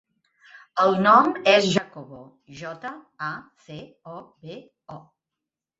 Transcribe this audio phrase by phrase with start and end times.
[0.83, 2.23] El nom és Jacobo:
[2.63, 2.95] jota,
[3.29, 3.33] a,
[3.69, 3.81] ce,
[4.19, 4.61] o, be,
[4.99, 5.01] o.